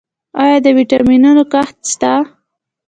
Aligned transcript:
آیا 0.41 0.57
د 0.65 0.67
ویټامینونو 0.77 1.43
کمښت 1.51 1.77
شته؟ 1.91 2.13